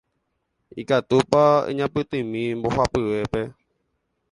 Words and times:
Ikatúpa 0.81 1.43
eñapytĩmi 1.71 2.41
mbohapyvépe. 2.59 3.41